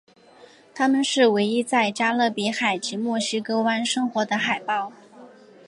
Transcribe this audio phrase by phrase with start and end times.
[0.73, 4.91] 它们是唯一在加勒比海及墨西哥湾生活的海豹。